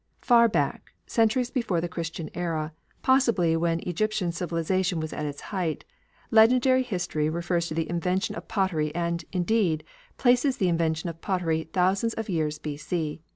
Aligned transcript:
Far 0.23 0.47
back, 0.49 0.93
centuries 1.05 1.51
before 1.51 1.79
the 1.79 1.87
Christian 1.87 2.31
era, 2.33 2.73
possibly 3.03 3.55
when 3.55 3.81
Egyptian 3.81 4.31
civilisation 4.31 4.99
was 4.99 5.13
at 5.13 5.27
its 5.27 5.41
height, 5.53 5.85
legendary 6.31 6.81
history 6.81 7.29
refers 7.29 7.67
to 7.67 7.75
the 7.75 7.87
invention 7.87 8.33
of 8.33 8.47
pottery 8.47 8.91
and, 8.95 9.23
indeed, 9.31 9.83
places 10.17 10.57
the 10.57 10.69
invention 10.69 11.07
of 11.07 11.21
pottery 11.21 11.65
thousands 11.65 12.15
of 12.15 12.29
years 12.29 12.57
B.C. 12.57 13.21